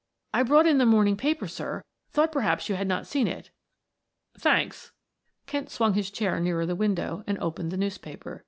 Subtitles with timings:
[0.33, 3.51] "I brought in the morning paper, sir; thought perhaps you had not seen it."
[4.35, 4.91] "Thanks."
[5.45, 8.39] Kent swung his chair nearer the window and opened the newspaper.